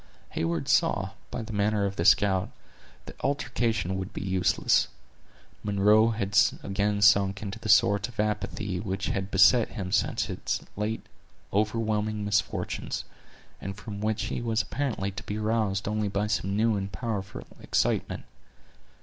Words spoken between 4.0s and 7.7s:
be useless. Munro had again sunk into that